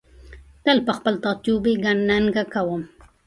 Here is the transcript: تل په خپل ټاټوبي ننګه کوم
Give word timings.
تل 0.63 0.77
په 0.87 0.91
خپل 0.97 1.13
ټاټوبي 1.23 1.73
ننګه 2.07 2.43
کوم 2.53 2.81